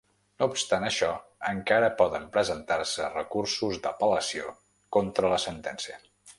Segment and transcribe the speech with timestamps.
[0.43, 1.09] No obstant això,
[1.49, 4.57] encara poden presentar-se recursos d’apel·lació
[4.99, 6.05] contra la sentència.